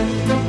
[0.00, 0.39] Thank you.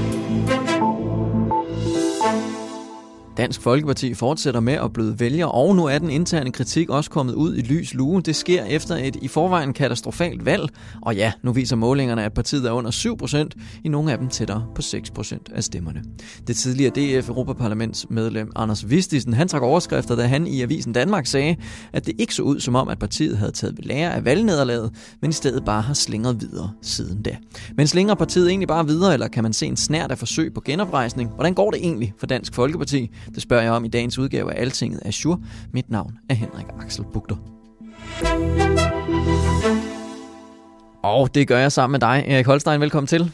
[3.42, 7.34] Dansk Folkeparti fortsætter med at bløde vælger, og nu er den interne kritik også kommet
[7.34, 8.22] ud i lys lue.
[8.22, 10.70] Det sker efter et i forvejen katastrofalt valg,
[11.02, 12.92] og ja, nu viser målingerne, at partiet er under
[13.56, 16.04] 7%, i nogle af dem tættere på 6% af stemmerne.
[16.48, 21.56] Det tidligere DF Europaparlamentsmedlem Anders Vistisen, han trak overskrifter, da han i Avisen Danmark sagde,
[21.94, 24.92] at det ikke så ud som om, at partiet havde taget ved lære af valgnederlaget,
[25.22, 27.38] men i stedet bare har slingret videre siden da.
[27.78, 30.62] Men slinger partiet egentlig bare videre, eller kan man se en snært af forsøg på
[30.62, 31.30] genoprejsning?
[31.30, 33.12] Hvordan går det egentlig for Dansk Folkeparti?
[33.36, 35.40] Det spørger jeg om i dagens udgave af Altinget Azure.
[35.74, 37.36] Mit navn er Henrik Axel Bugter.
[41.04, 42.82] Og det gør jeg sammen med dig, Erik Holstein.
[42.82, 43.32] Velkommen til.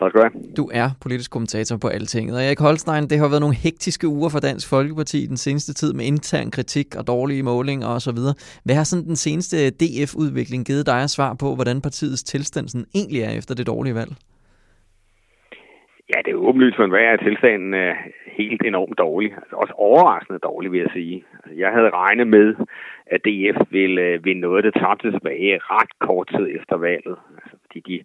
[0.00, 0.54] Tak skal du have.
[0.56, 2.36] Du er politisk kommentator på Altinget.
[2.36, 5.92] Og Erik Holstein, det har været nogle hektiske uger for Dansk Folkeparti den seneste tid
[5.92, 8.18] med intern kritik og dårlige målinger osv.
[8.64, 13.20] Hvad har sådan den seneste DF-udvikling givet dig svar på, hvordan partiets tilstand sådan egentlig
[13.20, 14.14] er efter det dårlige valg?
[16.12, 17.94] Ja, det er åbenlyst for enhver, at tilstanden er
[18.26, 19.32] helt enormt dårlig.
[19.32, 21.24] Altså også overraskende dårlig, vil jeg sige.
[21.34, 22.54] Altså, jeg havde regnet med,
[23.06, 27.16] at DF ville øh, vinde noget, der tabte tilbage ret kort tid efter valget.
[27.34, 28.04] Altså, fordi de,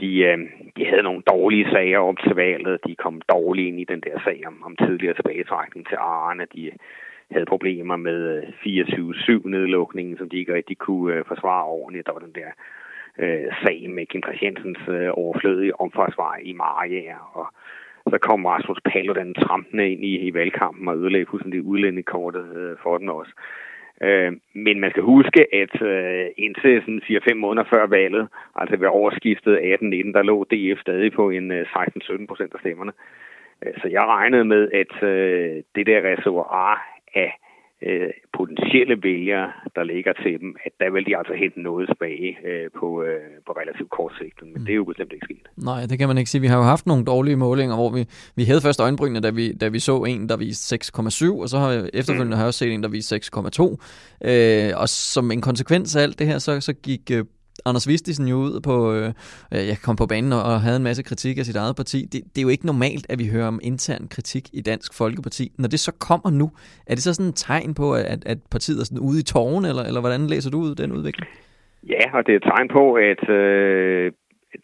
[0.00, 0.38] de, øh,
[0.76, 2.80] de havde nogle dårlige sager op til valget.
[2.86, 6.46] De kom dårligt ind i den der sag om, om tidligere tilbagetrækning til Arne.
[6.54, 6.72] De øh,
[7.30, 12.06] havde problemer med 24-7-nedlukningen, som de ikke rigtig kunne forsvare ordentligt.
[12.06, 12.50] Der var den der
[13.18, 17.46] øh, sag med Kim Christiansens øh, overflødige omfartsvej i Mariager, og
[18.10, 22.98] så kom Rasmus Paludan trampende ind i, i valgkampen og ødelagde fuldstændig udlændingekortet øh, for
[22.98, 23.32] den også.
[24.02, 28.88] Øh, men man skal huske, at øh, indtil sådan 4-5 måneder før valget, altså ved
[28.88, 32.92] overskiftet 18-19, der lå DF stadig på en øh, 16-17 procent af stemmerne.
[33.66, 37.32] Øh, så jeg regnede med, at øh, det der reservoir af
[37.88, 42.28] øh, potentielle vælgere, der ligger til dem, at der vil de altså hente noget tilbage
[42.48, 44.38] øh, på, øh, på relativt kort sigt.
[44.42, 44.64] Men mm.
[44.64, 45.46] det er jo bestemt ikke sket.
[45.56, 46.40] Nej, det kan man ikke sige.
[46.40, 48.02] Vi har jo haft nogle dårlige målinger, hvor vi,
[48.36, 51.58] vi havde først øjenbrynene, da vi, da vi så en, der viste 6,7, og så
[51.58, 52.38] har vi efterfølgende mm.
[52.38, 54.30] har jeg også set en, der viste 6,2.
[54.30, 57.24] Øh, og som en konsekvens af alt det her, så, så gik øh,
[57.66, 59.12] Anders Vistisen jo ud på, øh,
[59.70, 61.98] jeg kom på banen og, og havde en masse kritik af sit eget parti.
[62.12, 65.44] Det, det er jo ikke normalt, at vi hører om intern kritik i Dansk Folkeparti.
[65.58, 66.46] Når det så kommer nu,
[66.86, 69.68] er det så sådan et tegn på, at, at partiet er sådan ude i tårne,
[69.68, 71.28] eller, eller hvordan læser du ud den udvikling?
[71.94, 74.12] Ja, og det er et tegn på, at øh,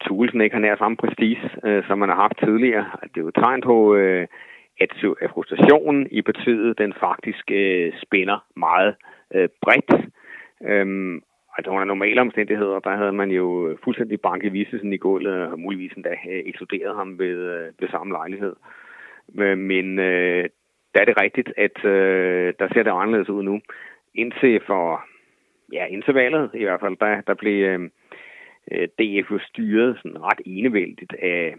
[0.04, 2.86] Thulesen ikke har nær samme prestige, øh, som man har haft tidligere.
[3.02, 4.26] Det er jo et tegn på, øh,
[4.80, 4.90] at
[5.34, 8.94] frustrationen i partiet, den faktisk øh, spænder meget
[9.34, 9.92] øh, bredt.
[10.64, 11.22] Øhm,
[11.58, 15.92] Altså under normale omstændigheder, der havde man jo fuldstændig banket Vissesen i gulvet, og muligvis
[15.92, 18.54] endda øh, eksploderet ham ved, øh, ved samme lejlighed.
[19.38, 20.48] Øh, men øh,
[20.94, 23.60] der er det rigtigt, at øh, der ser det anderledes ud nu.
[24.14, 25.04] Indtil for,
[25.72, 30.40] ja, indtil valget i hvert fald, der, der blev øh, DF jo styret sådan ret
[30.46, 31.54] enevældigt af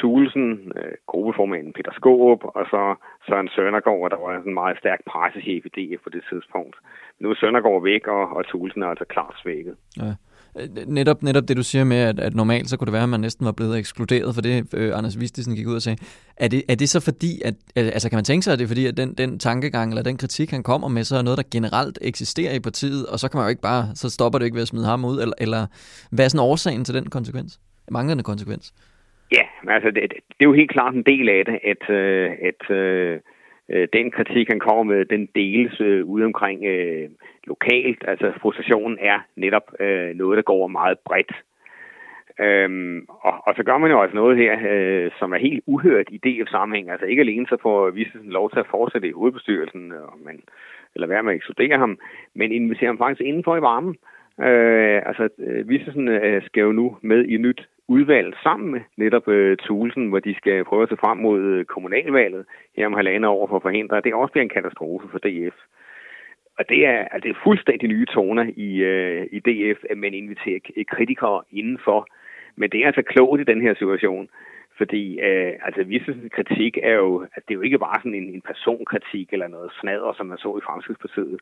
[0.00, 0.48] Thulesen,
[0.78, 2.82] øh, gruppeformanden Peter Skåb, og så
[3.26, 6.76] Søren Søndergaard, der var en meget stærk pressechef i DF på det tidspunkt.
[7.20, 9.74] Nu er Søndergaard væk, og, og Thulesen er altså klart svækket.
[10.02, 10.12] Ja.
[10.58, 13.08] Øh, netop, netop det, du siger med, at, at normalt så kunne det være, at
[13.08, 15.98] man næsten var blevet ekskluderet for det, øh, Anders Vistisen gik ud og sagde.
[16.36, 18.68] Er det, er det så fordi, at, altså kan man tænke sig, at det er
[18.68, 21.44] fordi, at den, den tankegang eller den kritik, han kommer med, så er noget, der
[21.50, 24.54] generelt eksisterer i partiet, og så kan man jo ikke bare, så stopper det ikke
[24.54, 25.66] ved at smide ham ud, eller, eller
[26.10, 27.60] hvad er sådan årsagen til den konsekvens?
[27.90, 28.72] Manglende konsekvens?
[29.32, 32.70] Ja, altså det, det er jo helt klart en del af det, at, øh, at
[32.70, 33.20] øh,
[33.68, 37.08] øh, den kritik, han kommer med, den deles øh, ude omkring øh,
[37.44, 38.04] lokalt.
[38.08, 41.32] Altså frustrationen er netop øh, noget, der går meget bredt.
[42.40, 46.06] Øhm, og, og så gør man jo også noget her, øh, som er helt uhørt
[46.10, 46.90] i DF-sammenhæng.
[46.90, 50.40] Altså ikke alene så får Vistesen lov til at fortsætte i hovedbestyrelsen, øh, og man,
[50.94, 51.98] eller være med at ham,
[52.34, 53.96] men invitere ham faktisk indenfor i varmen.
[54.40, 59.28] Øh, altså, øh, Vistesen øh, skal jo nu med i nyt udvalg sammen med netop
[59.28, 62.44] øh, Tulsen, hvor de skal prøve at se frem mod øh, kommunalvalget
[62.76, 65.56] her om halvandet år for at forhindre, at det også bliver en katastrofe for DF.
[66.58, 70.14] Og det er, altså, det er fuldstændig nye toner i, øh, i DF, at man
[70.14, 72.08] inviterer kritikere indenfor.
[72.56, 74.28] Men det er altså klogt i den her situation,
[74.78, 78.34] fordi øh, altså, Vissens kritik er jo, at det er jo ikke bare sådan en,
[78.34, 81.40] en personkritik eller noget snader, som man så i Fremskridspartiet.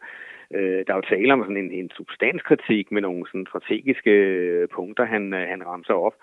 [0.54, 4.68] Øh, der er jo tale om sådan en, en substanskritik med nogle sådan strategiske øh,
[4.68, 6.14] punkter, han, øh, han ramser op.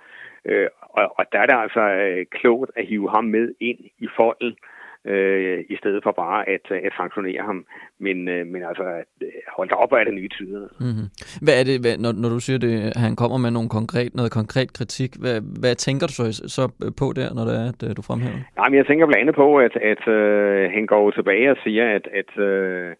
[0.46, 4.08] Øh, og, og der er det altså øh, klogt at hive ham med ind i
[4.16, 4.73] folden, øh,
[5.70, 7.66] i stedet for bare at, at sanktionere ham.
[8.00, 8.84] Men, øh, men altså,
[9.22, 9.28] øh,
[9.58, 10.68] hold da op af det nye tider.
[10.80, 11.08] Mm-hmm.
[11.46, 14.32] Hvad er det, hvad, når, når du siger, det, han kommer med nogle konkret, noget
[14.32, 16.64] konkret kritik, hvad, hvad tænker du så, så
[17.02, 18.40] på der, når det er, at du fremhæver?
[18.60, 21.86] Nej, men jeg tænker blandt andet på, at, at øh, han går tilbage og siger,
[21.98, 22.96] at, at øh,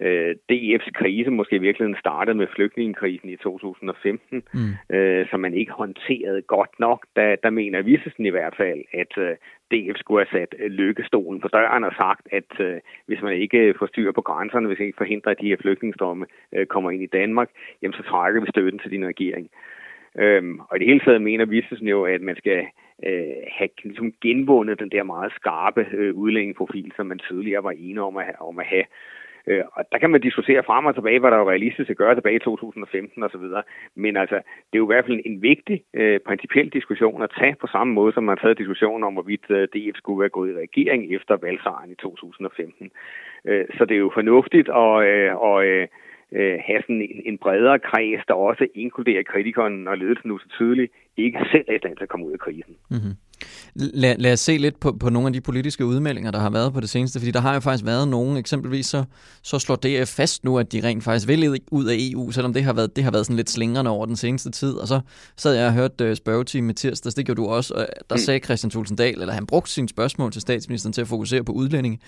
[0.00, 4.96] øh, DF's krise måske i virkeligheden startede med flygtningekrisen i 2015, mm.
[4.96, 7.06] øh, som man ikke håndterede godt nok.
[7.16, 9.36] Der, der mener Vissesen i hvert fald, at øh,
[9.70, 13.74] DF skulle have sat øh, lykkestolen på døren og sagt, at øh, hvis man ikke
[13.78, 17.02] får styr på grænserne, hvis man ikke forhindrer, at de her flygtningestrømme øh, kommer ind
[17.02, 17.48] i Danmark,
[17.82, 19.50] jamen så trækker vi støtten til din regering.
[20.18, 22.66] Øhm, og i det hele taget mener Vissesen jo, at man skal
[23.06, 28.02] øh, have ligesom genvundet den der meget skarpe øh, udlændingeprofil, som man tidligere var enige
[28.02, 28.84] om at, om at have.
[29.46, 32.14] Øh, og der kan man diskutere frem og tilbage, hvad der er realistisk at gøre
[32.14, 33.46] tilbage i 2015 osv.
[33.94, 34.34] Men altså,
[34.68, 37.92] det er jo i hvert fald en vigtig øh, principiel diskussion at tage på samme
[37.92, 41.14] måde, som man har taget diskussionen om, hvorvidt øh, DF skulle være gået i regering
[41.14, 42.90] efter valgsejren i 2015.
[43.44, 45.88] Øh, så det er jo fornuftigt at, øh, og, øh,
[46.32, 50.48] øh, have sådan en, en bredere kreds, der også inkluderer kritikeren, og ledelsen nu så
[50.48, 52.76] tydeligt ikke selv er i stand til at komme ud af krisen.
[52.90, 53.14] Mm-hmm.
[53.74, 56.72] Lad, lad os se lidt på, på nogle af de politiske udmeldinger, der har været
[56.72, 59.04] på det seneste, fordi der har jo faktisk været nogen, eksempelvis så,
[59.42, 62.64] så slår DF fast nu, at de rent faktisk vil ud af EU, selvom det
[62.64, 65.00] har været, det har været sådan lidt slingrende over den seneste tid, og så
[65.36, 68.20] sad jeg og hørte uh, spørgetime med tirsdags, det gjorde du også, og der mm.
[68.20, 71.52] sagde Christian Thulsen Dahl, eller han brugte sine spørgsmål til statsministeren til at fokusere på
[71.52, 71.98] udlændinge,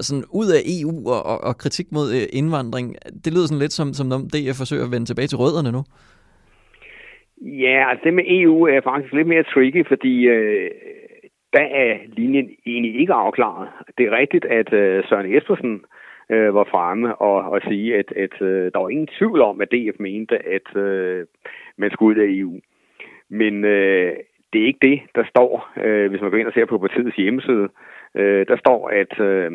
[0.00, 2.94] sådan ud af EU og, og, og kritik mod uh, indvandring,
[3.24, 5.84] det lyder sådan lidt som, som om DF forsøger at vende tilbage til rødderne nu.
[7.40, 10.70] Ja, altså det med EU er faktisk lidt mere tricky, fordi øh,
[11.52, 13.68] der er linjen egentlig ikke afklaret.
[13.98, 15.84] Det er rigtigt, at øh, Søren Espersen
[16.30, 19.72] øh, var fremme og, og sige, at, at øh, der var ingen tvivl om, at
[19.72, 21.26] DF mente, at øh,
[21.76, 22.60] man skulle ud af EU.
[23.28, 24.16] Men øh,
[24.52, 27.16] det er ikke det, der står, øh, hvis man går ind og ser på partiets
[27.16, 27.68] hjemmeside.
[28.14, 29.52] Øh, der står, at øh,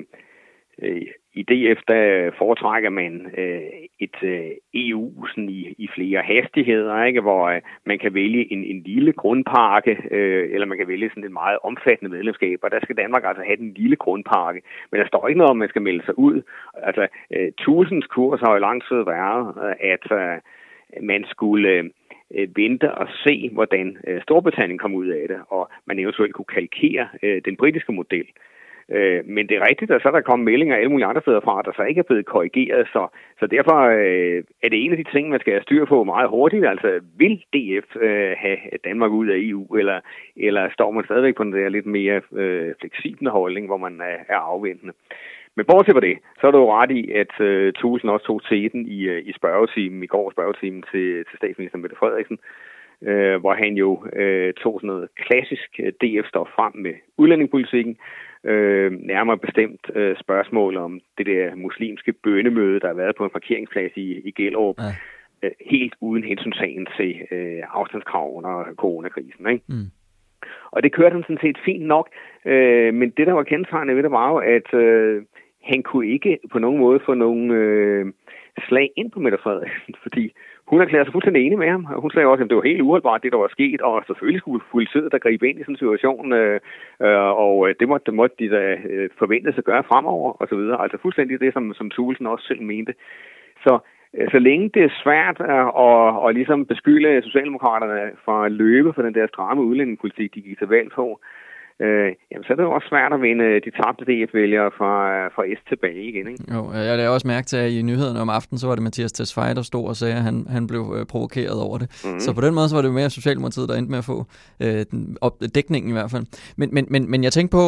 [1.35, 3.61] i DF, der foretrækker man øh,
[3.99, 7.21] et øh, EU sådan i, i flere hastigheder, ikke?
[7.21, 11.23] hvor øh, man kan vælge en, en lille grundpakke, øh, eller man kan vælge sådan
[11.23, 14.61] et meget omfattende medlemskab, og der skal Danmark altså have den lille grundpakke.
[14.91, 16.41] Men der står ikke noget om, at man skal melde sig ud.
[16.73, 20.38] Altså, øh, tusindens kurs har jo lang tid været, øh, at øh,
[21.01, 21.69] man skulle...
[21.69, 21.89] Øh,
[22.55, 27.07] vente og se, hvordan øh, Storbritannien kom ud af det, og man eventuelt kunne kalkere
[27.23, 28.25] øh, den britiske model.
[28.91, 31.39] Øh, men det er rigtigt, at så er der kommet meldinger alle mulige andre steder
[31.39, 32.87] fra, der så ikke er blevet korrigeret.
[32.93, 33.07] Så,
[33.39, 36.29] så derfor øh, er det en af de ting, man skal have styr på meget
[36.29, 36.65] hurtigt.
[36.65, 39.99] Altså, vil DF øh, have Danmark ud af EU, eller,
[40.35, 44.17] eller står man stadigvæk på den der lidt mere øh, fleksible holdning, hvor man er,
[44.29, 44.93] er afventende?
[45.55, 48.41] Men bortset fra det, så er du jo ret i, at øh, Tusen også tog
[48.49, 52.39] teten i, øh, i spørgetimen, i går spørgetimen til, til statsminister Mette Frederiksen,
[53.01, 57.97] øh, hvor han jo øh, tog sådan noget klassisk øh, DF-stof frem med udlændingepolitikken,
[58.45, 63.30] Øh, nærmere bestemt øh, spørgsmål om det der muslimske bønemøde, der har været på en
[63.30, 64.75] parkeringsplads i, i Gellerup.
[64.80, 64.94] Ja.
[65.44, 69.50] Øh, helt uden hensyntagen til øh, afstandskrav under coronakrisen.
[69.50, 69.63] Ikke?
[69.68, 69.89] Mm.
[70.71, 72.09] Og det kørte han sådan set fint nok,
[72.45, 75.24] øh, men det, der var kendetegnende ved det, var jo, at øh,
[75.65, 78.06] han kunne ikke på nogen måde få nogen øh,
[78.67, 80.33] slag ind på Mette Frederiksen, fordi
[80.67, 81.85] hun erklærede sig fuldstændig enig med ham.
[82.03, 84.63] Hun sagde også, at det var helt uholdbart, det der var sket, og selvfølgelig skulle
[84.71, 86.60] politiet der gribe ind i sådan en situation, øh,
[87.01, 90.31] øh, og øh, det måtte, det måtte de da øh, forvente sig at gøre fremover,
[90.31, 90.81] og så videre.
[90.84, 92.93] Altså fuldstændig det, som, som Thulesen også selv mente.
[93.63, 93.79] Så
[94.17, 98.93] øh, så længe det er svært at, at, at ligesom beskylde Socialdemokraterne for at løbe
[98.93, 101.19] for den der stramme udlændingepolitik, de gik til valg på,
[101.82, 104.94] øh, jamen, så er det jo også svært at vinde de tabte DF-vælgere fra,
[105.27, 106.27] fra S tilbage igen.
[106.27, 106.44] Ikke?
[106.53, 109.12] Jo, jeg lavede også mærke til, at i nyhederne om aftenen, så var det Mathias
[109.12, 111.88] Tesfaye, der stod og sagde, at han, han blev øh, provokeret over det.
[112.05, 112.20] Mm-hmm.
[112.20, 114.25] Så på den måde, så var det mere Socialdemokratiet, der endte med at få
[114.63, 116.25] øh, den, op, dækningen i hvert fald.
[116.58, 117.63] Men, men, men, men jeg tænkte på,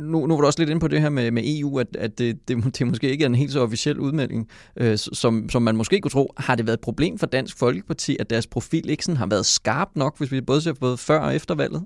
[0.00, 2.18] nu, nu var du også lidt inde på det her med, med EU, at, at
[2.18, 4.48] det, det, det måske ikke er en helt så officiel udmelding,
[4.80, 6.32] øh, som, som man måske kunne tro.
[6.36, 9.46] Har det været et problem for Dansk Folkeparti, at deres profil ikke sådan har været
[9.46, 11.82] skarp nok, hvis vi både ser både før og efter valget?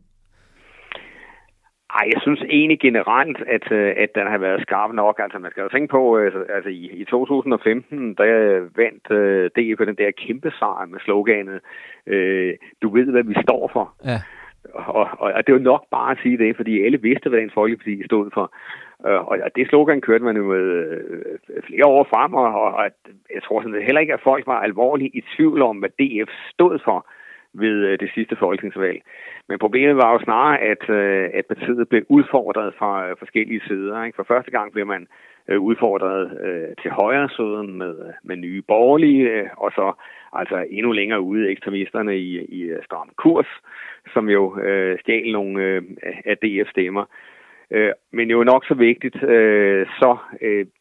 [1.99, 5.21] Ej, jeg synes egentlig generelt, at, øh, at den har været skarp nok.
[5.23, 9.81] Altså, man skal jo tænke på, øh, altså, i, i 2015, der vandt uh, DF
[9.87, 11.61] den der kæmpe sejr med sloganet,
[12.07, 13.95] uh, du ved, hvad vi står for.
[14.05, 14.19] Ja.
[14.75, 17.51] Og, og, og det var nok bare at sige det, fordi alle vidste, hvad den
[17.55, 18.53] Folkeparti stod for.
[18.99, 20.67] Uh, og det slogan kørte man jo med
[21.67, 22.91] flere år frem, og, og, og
[23.35, 26.79] jeg tror sådan, heller ikke, at folk var alvorligt i tvivl om, hvad DF stod
[26.85, 27.07] for
[27.55, 29.03] ved øh, det sidste folketingsvalg.
[29.49, 34.05] Men problemet var jo snarere, at, øh, at partiet blev udfordret fra øh, forskellige sider.
[34.05, 34.17] Ikke?
[34.17, 35.07] For første gang blev man
[35.59, 36.39] udfordret
[36.83, 37.95] til højre siden med,
[38.25, 39.93] med nye borgerlige, og så
[40.33, 43.47] altså endnu længere ude ekstremisterne i, i stram kurs,
[44.13, 45.83] som jo øh, stjal nogle øh,
[46.25, 47.05] af DF-stemmer.
[48.13, 49.17] Men jo nok så vigtigt,
[50.01, 50.17] så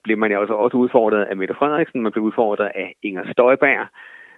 [0.04, 3.88] blev man jo altså også udfordret af Mette Frederiksen, man blev udfordret af Inger Støjberg,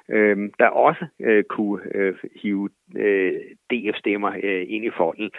[0.09, 3.33] øh, der også øh, kunne øh, hive øh,
[3.69, 5.31] DF-stemmer øh, ind i folden.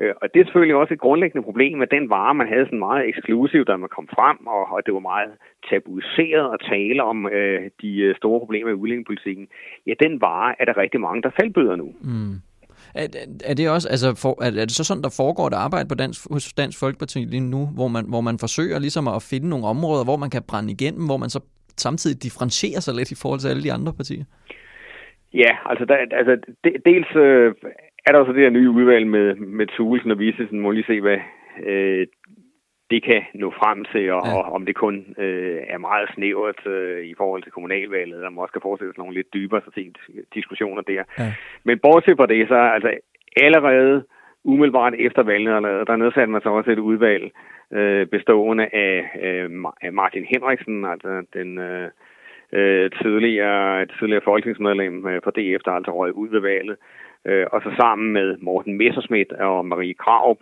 [0.00, 2.78] Øh, og det er selvfølgelig også et grundlæggende problem, at den vare, man havde sådan
[2.78, 5.32] meget eksklusiv, da man kom frem, og, og det var meget
[5.70, 9.48] tabuiseret at tale om øh, de øh, store problemer i udlændingepolitikken,
[9.86, 11.88] ja, den vare er der rigtig mange, der faldbyder nu.
[12.00, 12.34] Mm.
[12.94, 13.06] Er,
[13.44, 15.94] er det også, altså, for, er, er det så sådan, der foregår et arbejde på
[15.94, 19.66] Dansk, hos Dansk Folkeparti lige nu, hvor man, hvor man forsøger ligesom at finde nogle
[19.66, 21.40] områder, hvor man kan brænde igennem, hvor man så
[21.80, 24.24] samtidig differentierer sig lidt i forhold til alle de andre partier?
[25.34, 27.54] Ja, altså, der, altså de, dels øh,
[28.06, 31.00] er der også det her nye udvalg med, med Thulesen og Vissesen, må lige se,
[31.00, 31.18] hvad
[31.66, 32.06] øh,
[32.90, 34.36] det kan nå frem til, og, ja.
[34.36, 38.60] og om det kun øh, er meget snævert øh, i forhold til kommunalvalget, og måske
[38.62, 39.62] forestille sig nogle lidt dybere
[40.34, 41.02] diskussioner der.
[41.18, 41.32] Ja.
[41.64, 42.90] Men bortset fra det, så altså
[43.36, 44.04] allerede
[44.44, 47.30] umiddelbart efter valget, der nedsatte man så også et udvalg
[47.72, 49.50] øh, bestående af, øh,
[49.92, 51.88] Martin Henriksen, altså den øh,
[52.52, 56.76] øh tidligere, tidligere folketingsmedlem øh, for DF, der altså røg ud ved valget,
[57.26, 60.38] øh, og så sammen med Morten Messerschmidt og Marie Kraup,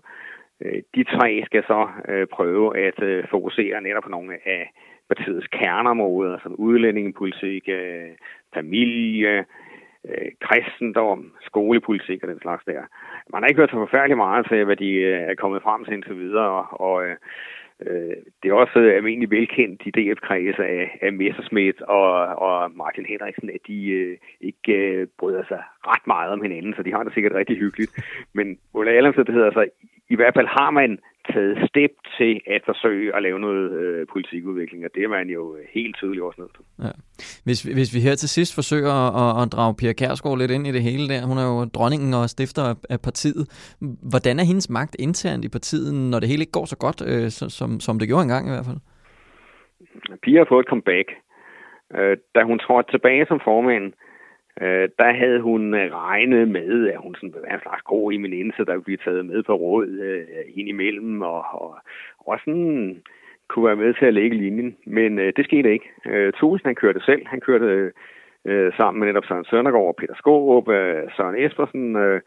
[0.62, 4.72] Øh, de tre skal så øh, prøve at øh, fokusere netop på nogle af
[5.08, 8.10] partiets kerneområder, som udlændingepolitik, øh,
[8.54, 9.44] familie,
[10.08, 12.82] Øh, kristendom, skolepolitik og den slags der.
[13.32, 15.94] Man har ikke hørt så forfærdeligt meget til, hvad de øh, er kommet frem til
[15.94, 17.16] indtil videre, og, og Øh,
[17.86, 22.10] øh det er også almindelig velkendt i DF-kredse af, af Messerschmidt og,
[22.46, 26.82] og Martin Henriksen, at de øh, ikke øh, bryder sig ret meget om hinanden, så
[26.82, 27.92] de har det sikkert rigtig hyggeligt.
[28.32, 29.68] Men under alle omstændigheder, så
[30.08, 30.98] i hvert fald har man
[31.34, 35.56] taget step til at forsøge at lave noget øh, politikudvikling, og det er man jo
[35.74, 36.64] helt tydeligt også nødt til.
[36.84, 36.92] Ja.
[37.44, 40.72] Hvis, hvis vi her til sidst forsøger at, at drage Pia Kærsgaard lidt ind i
[40.72, 43.44] det hele der, hun er jo dronningen og stifter af partiet.
[44.12, 47.30] Hvordan er hendes magt internt i partiet, når det hele ikke går så godt, øh,
[47.58, 48.80] som, som det gjorde engang i hvert fald?
[50.22, 51.08] Pia har fået et comeback.
[51.96, 54.05] Øh, da hun trådte tilbage som formand, øh,
[54.60, 58.10] Øh, der havde hun øh, regnet med, at hun sådan ville være en slags grå
[58.10, 61.76] eminence, der ville blive taget med på råd øh, ind imellem, og, og,
[62.18, 63.02] og sådan
[63.48, 64.76] kunne være med til at lægge linjen.
[64.86, 65.90] Men øh, det skete ikke.
[66.06, 67.26] Øh, Thulesen, han kørte selv.
[67.26, 67.92] Han kørte
[68.44, 72.20] øh, sammen med netop Søren Søndergaard, Peter Skårup, øh, Søren Espersen, øh,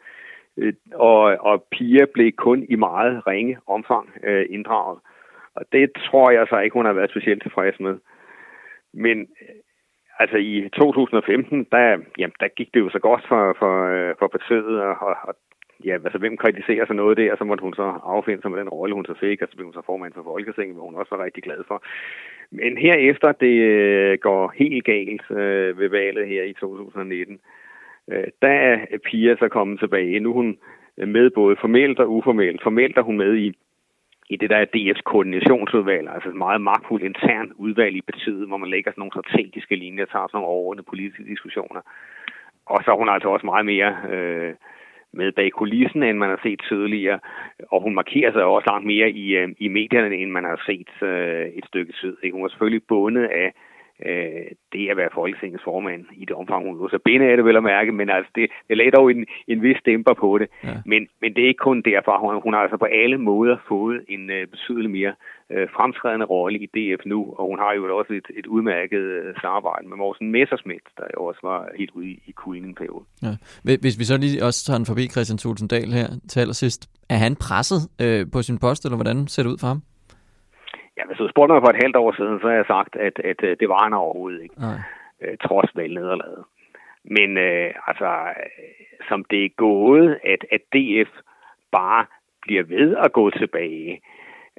[0.56, 4.98] øh, og, og Pia blev kun i meget ringe omfang øh, inddraget.
[5.54, 7.98] Og det tror jeg så ikke, hun har været specielt tilfreds med.
[8.94, 9.28] Men
[10.22, 14.28] Altså i 2015, der, jamen, der gik det jo så godt for, for, øh, for
[14.28, 14.96] partiet, og,
[15.28, 15.34] og
[15.84, 18.68] ja, altså hvem kritiserer så noget der, så måtte hun så affinde sig med den
[18.68, 21.14] rolle, hun så fik, og så blev hun så formand for Folketinget, hvor hun også
[21.16, 21.82] var rigtig glad for.
[22.50, 27.40] Men herefter det øh, går helt galt øh, ved valget her i 2019,
[28.12, 30.20] øh, der er Pia så kommet tilbage.
[30.20, 30.58] Nu er hun
[30.96, 32.62] med både formelt og uformelt.
[32.62, 33.52] Formelt er hun med i
[34.32, 38.56] i det der er DF's koordinationsudvalg, altså et meget magtfuldt intern udvalg i partiet, hvor
[38.56, 41.80] man lægger sådan nogle strategiske linjer, tager sådan nogle overordnede politiske diskussioner.
[42.66, 44.54] Og så er hun altså også meget mere øh,
[45.12, 47.18] med bag kulissen, end man har set tidligere.
[47.72, 51.02] Og hun markerer sig også langt mere i, øh, i medierne, end man har set
[51.08, 52.16] øh, et stykke tid.
[52.22, 52.34] Ikke?
[52.34, 53.69] Hun er selvfølgelig bundet af øh,
[54.72, 57.62] det at være Folketingets formand i det omfang, hun så binde af det vel at
[57.62, 60.48] mærke, men altså det, det lagde dog en, en vis dæmper på det.
[60.64, 60.74] Ja.
[60.86, 64.00] Men, men det er ikke kun derfor, hun, hun har altså på alle måder fået
[64.08, 65.14] en øh, betydelig mere
[65.52, 69.34] øh, fremtrædende rolle i DF nu, og hun har jo også et, et udmærket øh,
[69.40, 73.04] samarbejde med Morsen Messersmith, der jo også var helt ude i, i kulden periode.
[73.22, 73.32] Ja.
[73.84, 77.36] Hvis vi så lige også tager den forbi Christian Tulsendal her til allersidst, er han
[77.36, 79.82] presset øh, på sin post, eller hvordan ser det ud for ham?
[81.00, 83.18] Ja, hvis du spurgte mig for et halvt år siden, så har jeg sagt, at,
[83.30, 84.60] at, at det var han overhovedet ikke.
[84.60, 84.78] Nej.
[85.22, 86.44] Øh, trods valgnederlaget.
[87.04, 88.08] Men øh, altså,
[89.08, 91.12] som det er gået, at, at DF
[91.72, 92.06] bare
[92.42, 94.00] bliver ved at gå tilbage,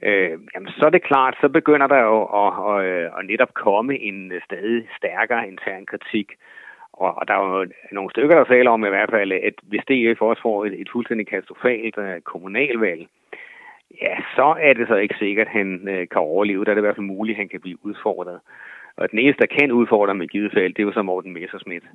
[0.04, 3.54] øh, jamen, så er det klart, så begynder der jo at, at, at, at netop
[3.54, 6.32] komme en stadig stærkere intern kritik.
[6.94, 9.86] Og, og der er jo nogle stykker, der taler om i hvert fald, at hvis
[9.90, 13.08] DF også får et, et fuldstændig katastrofalt uh, kommunalvalg,
[14.02, 16.66] ja, så er det så ikke sikkert, at han øh, kan overleve.
[16.66, 18.40] Der er det i hvert fald muligt, at han kan blive udfordret.
[18.98, 21.86] Og den eneste, der kan udfordre med givet fald, det er jo så Morten Messersmith.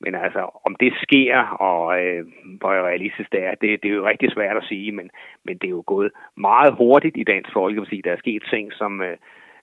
[0.00, 1.38] Men altså, om det sker,
[1.70, 2.26] og øh,
[2.58, 5.10] hvor realistisk det er, det, det er jo rigtig svært at sige, men,
[5.44, 8.00] men det er jo gået meget hurtigt i Dansk Folkeparti.
[8.04, 9.16] Der er sket ting, som øh,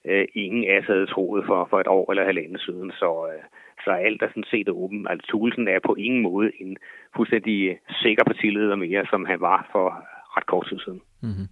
[0.05, 3.43] øh ingen af os havde troet for, for et år eller halvandet siden, så, øh,
[3.85, 5.07] Så alt er sådan set åbent.
[5.09, 6.77] Altså Thulesen er på ingen måde en
[7.15, 9.87] fuldstændig øh, sikker partileder mere, som han var for
[10.35, 11.01] ret kort tid siden.
[11.21, 11.47] Mm-hmm.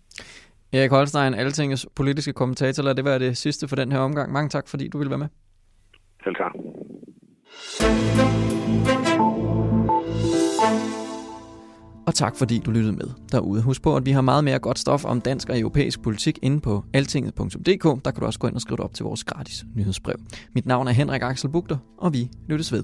[0.74, 4.32] Erik Holstein, Altingets politiske kommentator, lad det være det sidste for den her omgang.
[4.32, 5.28] Mange tak, fordi du ville være med.
[6.24, 6.52] Selv tak.
[12.08, 13.62] Og tak fordi du lyttede med derude.
[13.62, 16.62] Husk på, at vi har meget mere godt stof om dansk og europæisk politik inde
[16.62, 18.06] på altinget.dk.
[18.06, 20.16] Der kan du også gå ind og skrive dig op til vores gratis nyhedsbrev.
[20.56, 22.84] Mit navn er Henrik Axel Bugter, og vi lyttes ved.